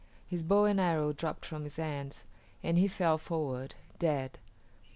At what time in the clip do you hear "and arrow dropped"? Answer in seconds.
0.65-1.45